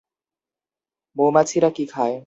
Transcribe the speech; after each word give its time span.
মৌমাছিরা 1.15 1.69
কী 1.69 1.83
খায়? 1.85 2.15